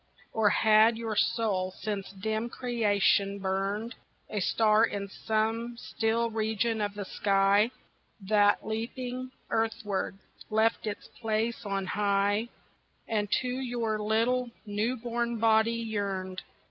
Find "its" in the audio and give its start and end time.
10.87-11.07